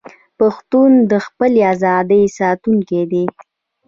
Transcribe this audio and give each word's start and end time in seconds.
پښتون 0.39 0.91
د 1.11 1.13
خپلې 1.25 1.61
ازادۍ 1.73 2.23
ساتونکی 2.39 3.01
دی. 3.11 3.25